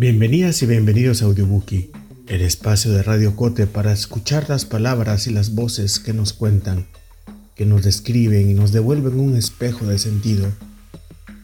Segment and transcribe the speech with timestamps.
[0.00, 1.90] Bienvenidas y bienvenidos a Audiobookie,
[2.28, 6.86] el espacio de Radio Cote para escuchar las palabras y las voces que nos cuentan,
[7.56, 10.52] que nos describen y nos devuelven un espejo de sentido,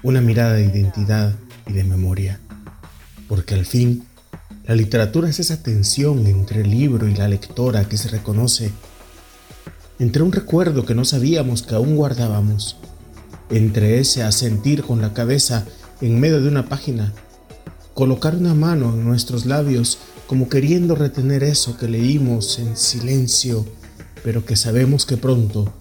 [0.04, 1.34] una mirada de identidad
[1.66, 2.38] y de memoria.
[3.28, 4.04] Porque al fin,
[4.68, 8.70] la literatura es esa tensión entre el libro y la lectora que se reconoce,
[9.98, 12.76] entre un recuerdo que no sabíamos que aún guardábamos,
[13.50, 15.66] entre ese asentir con la cabeza
[16.00, 17.12] en medio de una página
[17.94, 23.64] colocar una mano en nuestros labios como queriendo retener eso que leímos en silencio,
[24.22, 25.72] pero que sabemos que pronto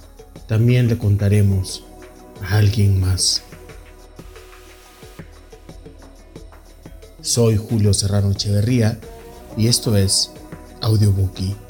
[0.48, 1.84] también le contaremos
[2.41, 3.41] a alguien más.
[7.22, 9.00] Soy Julio Serrano Echeverría
[9.58, 10.31] y esto es
[10.81, 11.62] Audiobookie.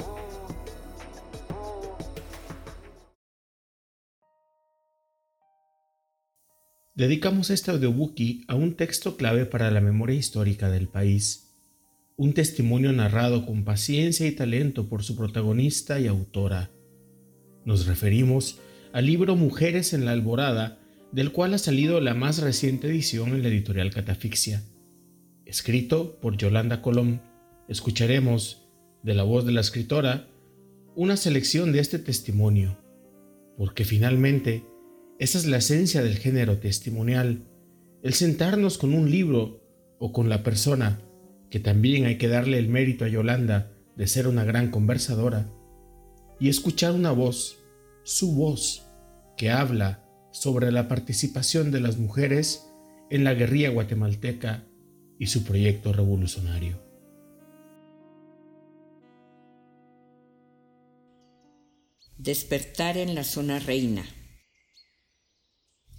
[6.96, 11.56] Dedicamos este audiobookie a un texto clave para la memoria histórica del país,
[12.14, 16.70] un testimonio narrado con paciencia y talento por su protagonista y autora.
[17.64, 18.60] Nos referimos
[18.92, 20.78] al libro Mujeres en la Alborada,
[21.10, 24.62] del cual ha salido la más reciente edición en la editorial Catafixia.
[25.46, 27.20] Escrito por Yolanda Colón,
[27.68, 28.68] escucharemos,
[29.02, 30.28] de la voz de la escritora,
[30.94, 32.78] una selección de este testimonio,
[33.58, 34.62] porque finalmente
[35.18, 37.44] esa es la esencia del género testimonial,
[38.02, 39.62] el sentarnos con un libro
[39.98, 41.00] o con la persona,
[41.50, 45.50] que también hay que darle el mérito a Yolanda de ser una gran conversadora,
[46.40, 47.58] y escuchar una voz,
[48.02, 48.86] su voz,
[49.36, 52.68] que habla sobre la participación de las mujeres
[53.08, 54.64] en la guerrilla guatemalteca
[55.18, 56.82] y su proyecto revolucionario.
[62.18, 64.04] Despertar en la zona reina.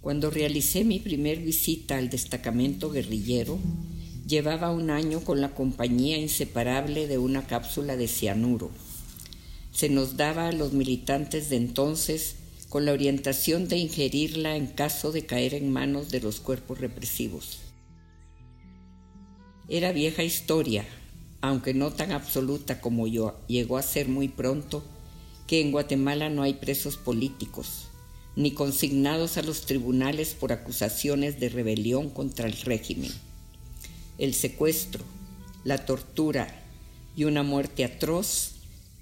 [0.06, 3.58] Cuando realicé mi primer visita al destacamento guerrillero,
[4.24, 8.70] llevaba un año con la compañía inseparable de una cápsula de cianuro.
[9.72, 12.36] Se nos daba a los militantes de entonces
[12.68, 17.58] con la orientación de ingerirla en caso de caer en manos de los cuerpos represivos.
[19.68, 20.84] Era vieja historia,
[21.40, 24.84] aunque no tan absoluta como yo, llegó a ser muy pronto
[25.48, 27.88] que en Guatemala no hay presos políticos
[28.36, 33.10] ni consignados a los tribunales por acusaciones de rebelión contra el régimen.
[34.18, 35.02] El secuestro,
[35.64, 36.46] la tortura
[37.16, 38.52] y una muerte atroz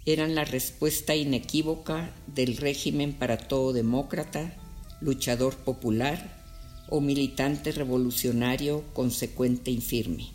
[0.07, 4.55] eran la respuesta inequívoca del régimen para todo demócrata,
[5.01, 6.43] luchador popular
[6.89, 10.29] o militante revolucionario consecuente y firme.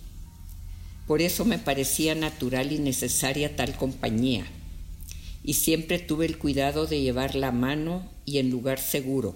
[1.08, 4.46] Por eso me parecía natural y necesaria tal compañía
[5.50, 9.36] y siempre tuve el cuidado de llevar la mano y en lugar seguro.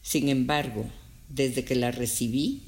[0.00, 0.86] Sin embargo,
[1.28, 2.62] desde que la recibí,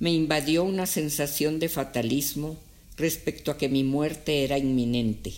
[0.00, 2.58] me invadió una sensación de fatalismo
[2.96, 5.34] respecto a que mi muerte era inminente.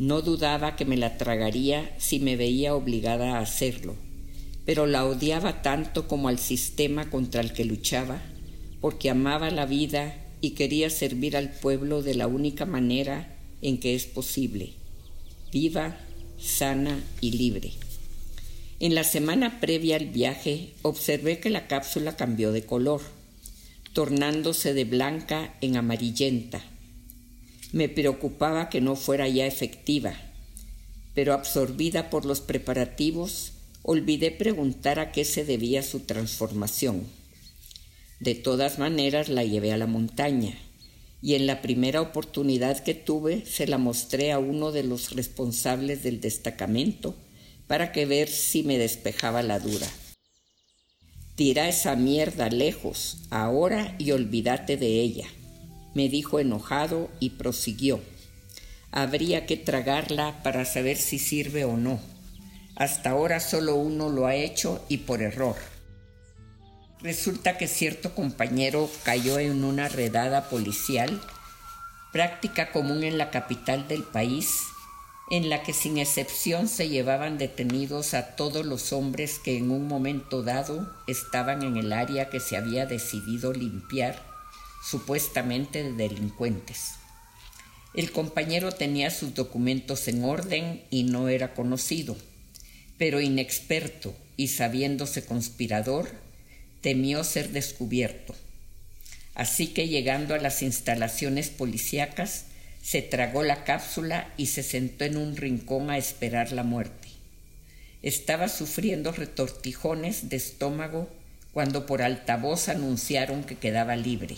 [0.00, 3.94] No dudaba que me la tragaría si me veía obligada a hacerlo,
[4.66, 8.20] pero la odiaba tanto como al sistema contra el que luchaba,
[8.80, 13.94] porque amaba la vida y quería servir al pueblo de la única manera en que
[13.94, 14.81] es posible
[15.52, 15.98] viva,
[16.38, 17.72] sana y libre.
[18.80, 23.02] En la semana previa al viaje observé que la cápsula cambió de color,
[23.92, 26.62] tornándose de blanca en amarillenta.
[27.70, 30.14] Me preocupaba que no fuera ya efectiva,
[31.14, 33.52] pero absorbida por los preparativos,
[33.82, 37.06] olvidé preguntar a qué se debía su transformación.
[38.20, 40.56] De todas maneras la llevé a la montaña
[41.22, 46.02] y en la primera oportunidad que tuve se la mostré a uno de los responsables
[46.02, 47.14] del destacamento
[47.68, 49.86] para que ver si me despejaba la dura.
[51.36, 55.28] Tira esa mierda lejos ahora y olvídate de ella,
[55.94, 58.00] me dijo enojado y prosiguió.
[58.90, 61.98] Habría que tragarla para saber si sirve o no.
[62.74, 65.56] Hasta ahora solo uno lo ha hecho y por error.
[67.02, 71.20] Resulta que cierto compañero cayó en una redada policial,
[72.12, 74.60] práctica común en la capital del país,
[75.28, 79.88] en la que sin excepción se llevaban detenidos a todos los hombres que en un
[79.88, 84.22] momento dado estaban en el área que se había decidido limpiar,
[84.88, 86.92] supuestamente de delincuentes.
[87.94, 92.16] El compañero tenía sus documentos en orden y no era conocido,
[92.96, 96.21] pero inexperto y sabiéndose conspirador,
[96.82, 98.34] temió ser descubierto.
[99.34, 102.44] Así que llegando a las instalaciones policíacas,
[102.82, 107.08] se tragó la cápsula y se sentó en un rincón a esperar la muerte.
[108.02, 111.08] Estaba sufriendo retortijones de estómago
[111.52, 114.36] cuando por altavoz anunciaron que quedaba libre.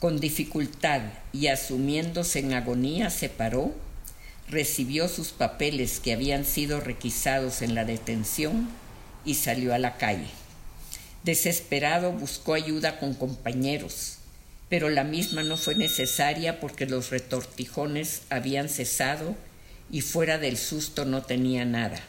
[0.00, 3.72] Con dificultad y asumiéndose en agonía se paró,
[4.48, 8.68] recibió sus papeles que habían sido requisados en la detención
[9.24, 10.26] y salió a la calle.
[11.24, 14.16] Desesperado buscó ayuda con compañeros,
[14.70, 19.36] pero la misma no fue necesaria porque los retortijones habían cesado
[19.90, 22.00] y fuera del susto no tenía nada.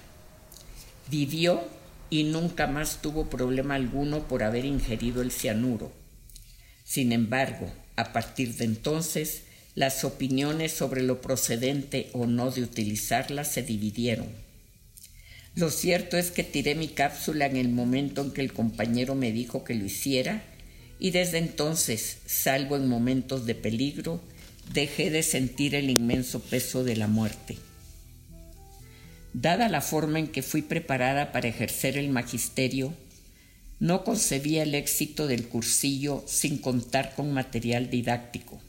[1.10, 1.62] Vivió
[2.10, 5.92] y nunca más tuvo problema alguno por haber ingerido el cianuro.
[6.86, 9.44] Sin embargo, a partir de entonces,
[9.75, 14.28] las opiniones sobre lo procedente o no de utilizarla se dividieron.
[15.56, 19.33] Lo cierto es que tiré mi cápsula en el momento en que el compañero me
[19.33, 20.44] dijo que lo hiciera
[20.98, 24.21] y desde entonces, salvo en momentos de peligro,
[24.71, 27.57] dejé de sentir el inmenso peso de la muerte.
[29.33, 32.94] Dada la forma en que fui preparada para ejercer el magisterio,
[33.80, 38.62] no concebía el éxito del cursillo sin contar con material didáctico,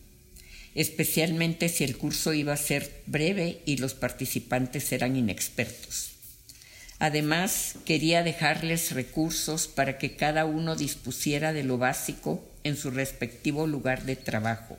[0.75, 6.12] especialmente si el curso iba a ser breve y los participantes eran inexpertos.
[7.03, 13.67] Además, quería dejarles recursos para que cada uno dispusiera de lo básico en su respectivo
[13.67, 14.79] lugar de trabajo.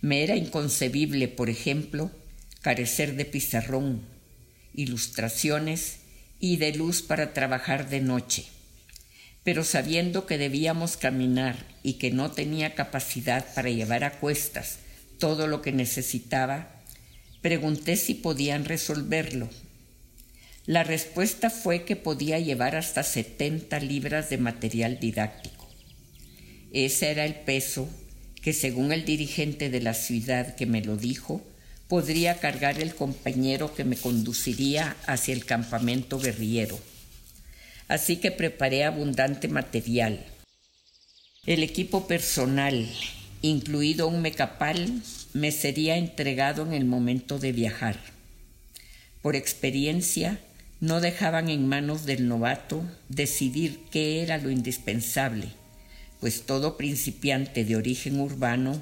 [0.00, 2.12] Me era inconcebible, por ejemplo,
[2.62, 4.02] carecer de pizarrón,
[4.72, 5.96] ilustraciones
[6.38, 8.46] y de luz para trabajar de noche
[9.42, 14.78] pero sabiendo que debíamos caminar y que no tenía capacidad para llevar a cuestas
[15.18, 16.68] todo lo que necesitaba,
[17.40, 19.48] pregunté si podían resolverlo.
[20.66, 25.68] La respuesta fue que podía llevar hasta 70 libras de material didáctico.
[26.72, 27.88] Ese era el peso
[28.42, 31.42] que, según el dirigente de la ciudad que me lo dijo,
[31.88, 36.78] podría cargar el compañero que me conduciría hacia el campamento guerrillero
[37.90, 40.24] así que preparé abundante material.
[41.44, 42.88] El equipo personal,
[43.42, 45.02] incluido un mecapal,
[45.32, 47.98] me sería entregado en el momento de viajar.
[49.22, 50.38] Por experiencia,
[50.80, 55.48] no dejaban en manos del novato decidir qué era lo indispensable,
[56.20, 58.80] pues todo principiante de origen urbano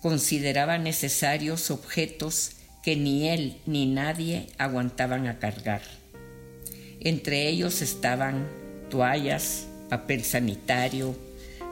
[0.00, 2.52] consideraba necesarios objetos
[2.82, 5.82] que ni él ni nadie aguantaban a cargar.
[7.00, 8.48] Entre ellos estaban
[8.88, 11.16] toallas, papel sanitario,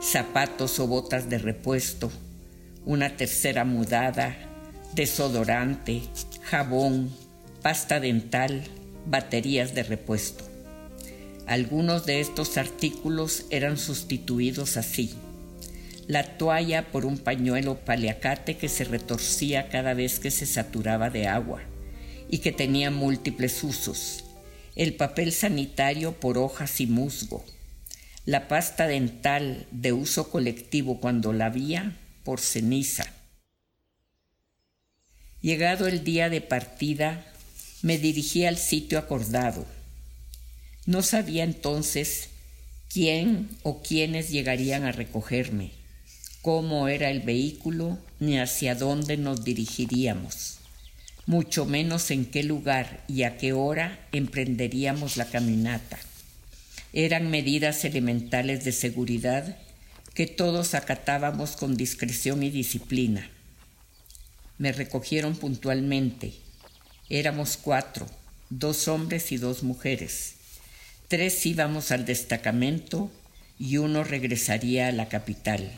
[0.01, 2.11] zapatos o botas de repuesto,
[2.85, 4.35] una tercera mudada,
[4.93, 6.01] desodorante,
[6.43, 7.11] jabón,
[7.61, 8.63] pasta dental,
[9.05, 10.43] baterías de repuesto.
[11.45, 15.15] Algunos de estos artículos eran sustituidos así.
[16.07, 21.27] La toalla por un pañuelo paliacate que se retorcía cada vez que se saturaba de
[21.27, 21.61] agua
[22.29, 24.23] y que tenía múltiples usos
[24.79, 27.43] el papel sanitario por hojas y musgo,
[28.23, 33.11] la pasta dental de uso colectivo cuando la había por ceniza.
[35.41, 37.25] Llegado el día de partida,
[37.81, 39.65] me dirigí al sitio acordado.
[40.85, 42.29] No sabía entonces
[42.89, 45.71] quién o quiénes llegarían a recogerme,
[46.41, 50.59] cómo era el vehículo ni hacia dónde nos dirigiríamos
[51.29, 55.99] mucho menos en qué lugar y a qué hora emprenderíamos la caminata.
[56.91, 59.55] Eran medidas elementales de seguridad
[60.15, 63.29] que todos acatábamos con discreción y disciplina.
[64.57, 66.33] Me recogieron puntualmente.
[67.11, 68.05] Éramos cuatro,
[68.51, 70.35] dos hombres y dos mujeres.
[71.07, 73.09] Tres íbamos al destacamento
[73.57, 75.71] y uno regresaría a la capital.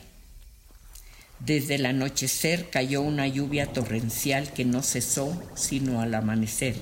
[1.40, 6.74] Desde el anochecer cayó una lluvia torrencial que no cesó sino al amanecer.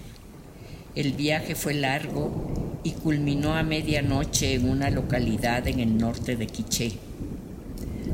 [0.97, 6.49] El viaje fue largo y culminó a medianoche en una localidad en el norte de
[6.49, 6.99] Quiché.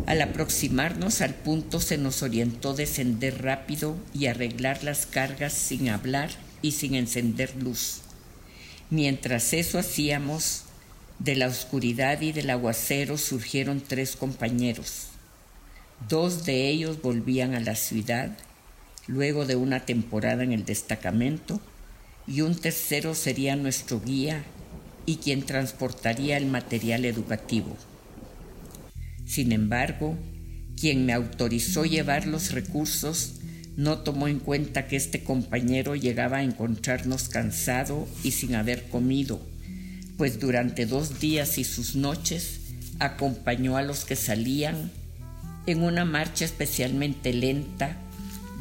[0.04, 6.30] Al aproximarnos al punto se nos orientó descender rápido y arreglar las cargas sin hablar
[6.62, 8.02] y sin encender luz.
[8.90, 10.62] Mientras eso hacíamos,
[11.18, 15.08] de la oscuridad y del aguacero surgieron tres compañeros.
[16.08, 18.36] Dos de ellos volvían a la ciudad
[19.06, 21.60] luego de una temporada en el destacamento
[22.26, 24.44] y un tercero sería nuestro guía
[25.06, 27.76] y quien transportaría el material educativo.
[29.26, 30.16] Sin embargo,
[30.80, 33.34] quien me autorizó llevar los recursos
[33.76, 39.40] no tomó en cuenta que este compañero llegaba a encontrarnos cansado y sin haber comido,
[40.16, 42.60] pues durante dos días y sus noches
[42.98, 44.90] acompañó a los que salían
[45.66, 47.96] en una marcha especialmente lenta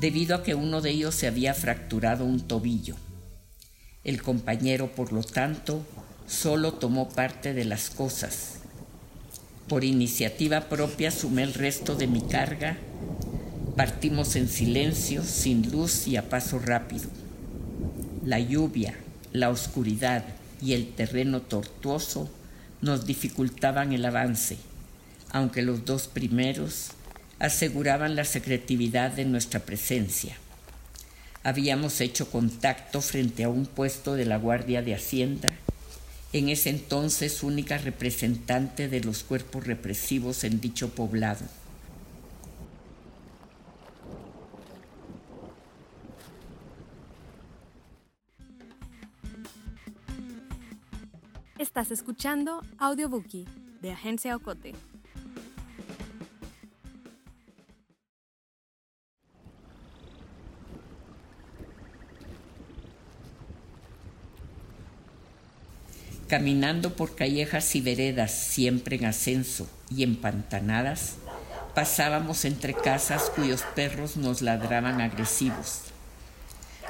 [0.01, 2.95] debido a que uno de ellos se había fracturado un tobillo.
[4.03, 5.85] El compañero, por lo tanto,
[6.27, 8.54] solo tomó parte de las cosas.
[9.67, 12.77] Por iniciativa propia sumé el resto de mi carga.
[13.75, 17.09] Partimos en silencio, sin luz y a paso rápido.
[18.23, 18.93] La lluvia,
[19.33, 20.23] la oscuridad
[20.61, 22.29] y el terreno tortuoso
[22.81, 24.57] nos dificultaban el avance,
[25.31, 26.89] aunque los dos primeros
[27.39, 30.37] aseguraban la secretividad de nuestra presencia.
[31.43, 35.53] Habíamos hecho contacto frente a un puesto de la Guardia de Hacienda
[36.37, 41.45] en ese entonces única representante de los cuerpos represivos en dicho poblado.
[51.57, 53.45] Estás escuchando Audiobookie
[53.81, 54.73] de Agencia Ocote.
[66.27, 71.17] Caminando por callejas y veredas siempre en ascenso y empantanadas,
[71.75, 75.81] pasábamos entre casas cuyos perros nos ladraban agresivos.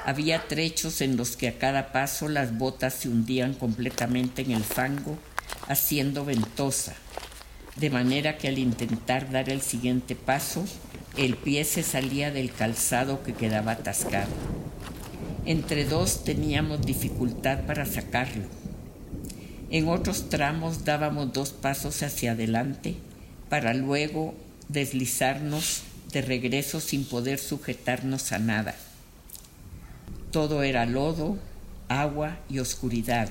[0.06, 4.64] Había trechos en los que a cada paso las botas se hundían completamente en el
[4.64, 5.18] fango,
[5.68, 6.94] haciendo ventosa,
[7.76, 10.64] de manera que al intentar dar el siguiente paso,
[11.18, 14.30] el pie se salía del calzado que quedaba atascado.
[15.44, 18.65] Entre dos teníamos dificultad para sacarlo
[19.70, 22.96] en otros tramos dábamos dos pasos hacia adelante
[23.48, 24.34] para luego
[24.68, 25.82] deslizarnos
[26.12, 28.74] de regreso sin poder sujetarnos a nada.
[30.30, 31.38] Todo era lodo,
[31.88, 33.30] agua y oscuridad.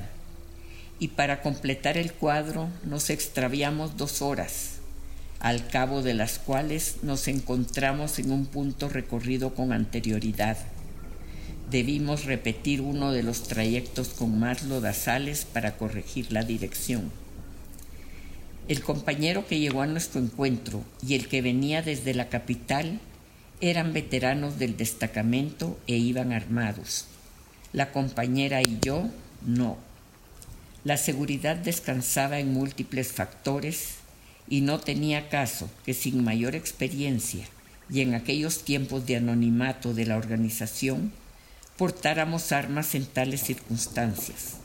[0.99, 4.75] Y para completar el cuadro nos extraviamos dos horas,
[5.39, 10.57] al cabo de las cuales nos encontramos en un punto recorrido con anterioridad
[11.69, 17.11] debimos repetir uno de los trayectos con más lodazales para corregir la dirección.
[18.67, 22.99] El compañero que llegó a nuestro encuentro y el que venía desde la capital
[23.61, 27.05] eran veteranos del destacamento e iban armados.
[27.73, 29.09] La compañera y yo
[29.45, 29.77] no.
[30.83, 33.95] La seguridad descansaba en múltiples factores
[34.47, 37.45] y no tenía caso que sin mayor experiencia
[37.89, 41.11] y en aquellos tiempos de anonimato de la organización
[41.77, 44.55] portáramos armas en tales circunstancias.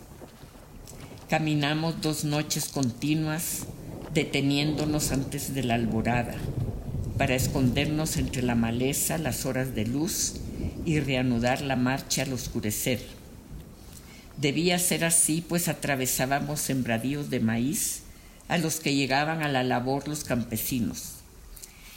[1.29, 3.67] Caminamos dos noches continuas,
[4.15, 6.37] deteniéndonos antes de la alborada,
[7.19, 10.35] para escondernos entre la maleza las horas de luz
[10.85, 13.01] y reanudar la marcha al oscurecer.
[14.37, 18.03] Debía ser así, pues atravesábamos sembradíos de maíz
[18.49, 21.15] a los que llegaban a la labor los campesinos.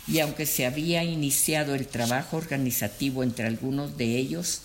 [0.07, 4.61] Y aunque se había iniciado el trabajo organizativo entre algunos de ellos,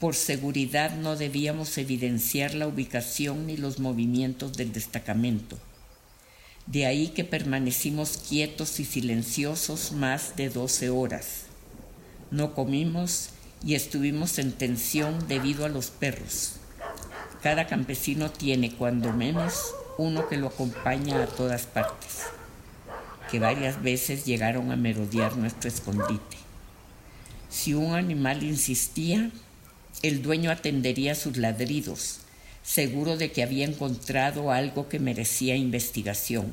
[0.00, 5.58] por seguridad no debíamos evidenciar la ubicación ni los movimientos del destacamento.
[6.66, 11.42] De ahí que permanecimos quietos y silenciosos más de doce horas.
[12.30, 13.28] No comimos
[13.62, 16.54] y estuvimos en tensión debido a los perros.
[17.42, 22.20] Cada campesino tiene, cuando menos, uno que lo acompaña a todas partes,
[23.30, 26.38] que varias veces llegaron a merodear nuestro escondite.
[27.50, 29.30] Si un animal insistía,
[30.02, 32.20] el dueño atendería sus ladridos,
[32.62, 36.46] seguro de que había encontrado algo que merecía investigación.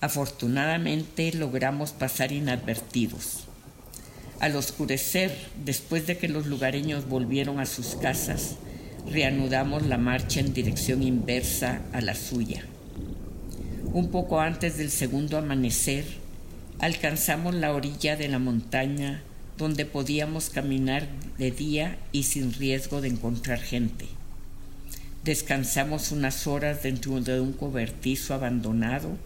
[0.00, 3.44] Afortunadamente logramos pasar inadvertidos.
[4.40, 8.56] Al oscurecer, después de que los lugareños volvieron a sus casas,
[9.08, 12.64] reanudamos la marcha en dirección inversa a la suya.
[13.92, 16.04] Un poco antes del segundo amanecer,
[16.78, 19.22] alcanzamos la orilla de la montaña
[19.58, 24.06] donde podíamos caminar de día y sin riesgo de encontrar gente.
[25.24, 29.16] Descansamos unas horas dentro de un cobertizo abandonado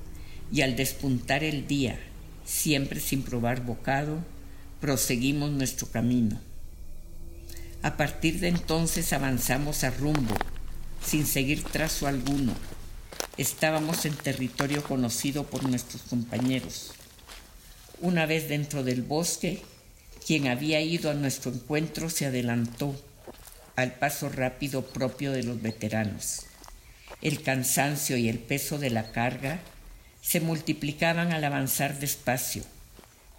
[0.52, 1.98] y al despuntar el día,
[2.44, 4.18] siempre sin probar bocado,
[4.80, 6.38] proseguimos nuestro camino.
[7.82, 10.34] A partir de entonces avanzamos a rumbo,
[11.04, 12.52] sin seguir trazo alguno.
[13.38, 16.92] Estábamos en territorio conocido por nuestros compañeros.
[18.00, 19.62] Una vez dentro del bosque,
[20.26, 23.00] quien había ido a nuestro encuentro se adelantó
[23.76, 26.46] al paso rápido propio de los veteranos.
[27.22, 29.60] El cansancio y el peso de la carga
[30.20, 32.64] se multiplicaban al avanzar despacio,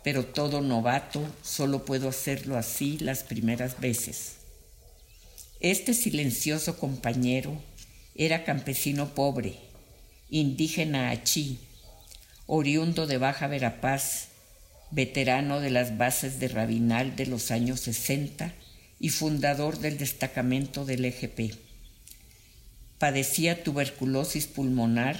[0.02, 4.38] pero todo novato solo puedo hacerlo así las primeras veces.
[5.60, 7.62] Este silencioso compañero
[8.16, 9.60] era campesino pobre,
[10.30, 11.60] indígena achí,
[12.46, 14.30] oriundo de Baja Verapaz,
[14.92, 18.54] veterano de las bases de Rabinal de los años 60
[19.00, 21.54] y fundador del destacamento del EGP.
[23.00, 25.18] Padecía tuberculosis pulmonar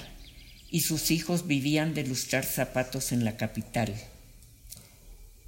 [0.70, 3.94] y sus hijos vivían de lustrar zapatos en la capital.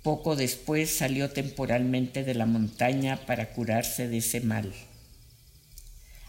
[0.02, 4.72] Poco después salió temporalmente de la montaña para curarse de ese mal.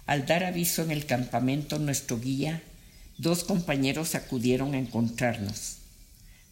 [0.05, 2.63] Al dar aviso en el campamento nuestro guía,
[3.17, 5.80] dos compañeros acudieron a encontrarnos.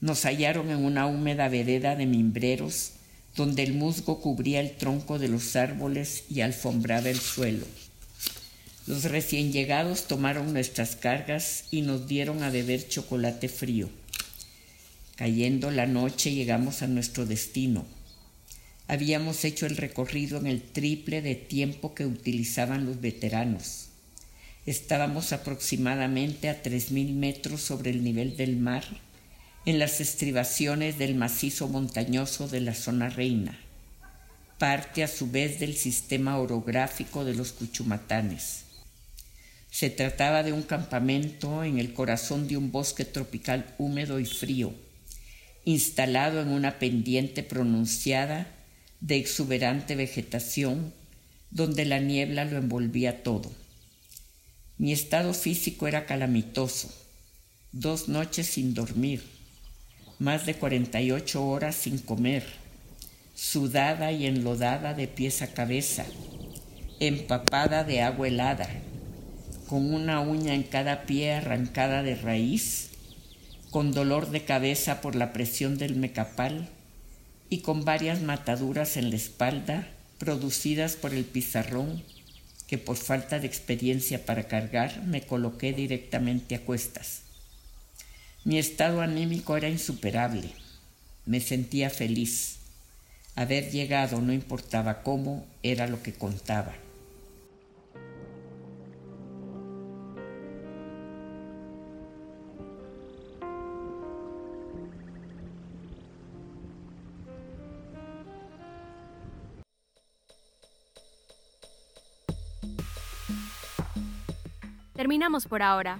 [0.01, 2.93] Nos hallaron en una húmeda vereda de mimbreros
[3.35, 7.65] donde el musgo cubría el tronco de los árboles y alfombraba el suelo.
[8.87, 13.89] Los recién llegados tomaron nuestras cargas y nos dieron a beber chocolate frío.
[15.15, 17.85] Cayendo la noche llegamos a nuestro destino.
[18.87, 23.89] Habíamos hecho el recorrido en el triple de tiempo que utilizaban los veteranos.
[24.65, 28.83] Estábamos aproximadamente a tres mil metros sobre el nivel del mar,
[29.69, 33.55] en las estribaciones del macizo montañoso de la zona reina,
[34.57, 38.63] parte a su vez del sistema orográfico de los Cuchumatanes.
[39.69, 44.73] Se trataba de un campamento en el corazón de un bosque tropical húmedo y frío
[45.65, 48.47] instalado en una pendiente pronunciada
[49.01, 50.95] de exuberante vegetación
[51.51, 53.51] donde la niebla lo envolvía todo.
[54.79, 56.91] Mi estado físico era calamitoso,
[57.71, 59.38] dos noches sin dormir,
[60.19, 62.43] más de 48 horas sin comer,
[63.33, 66.05] sudada y enlodada de pies a cabeza,
[66.99, 68.69] empapada de agua helada,
[69.67, 72.89] con una uña en cada pie arrancada de raíz
[73.69, 76.69] con dolor de cabeza por la presión del mecapal
[77.49, 82.03] y con varias mataduras en la espalda producidas por el pizarrón
[82.67, 87.21] que por falta de experiencia para cargar me coloqué directamente a cuestas.
[88.45, 90.53] Mi estado anímico era insuperable.
[91.25, 92.59] Me sentía feliz.
[93.35, 96.73] Haber llegado, no importaba cómo, era lo que contaba.
[114.99, 115.99] Terminamos por ahora,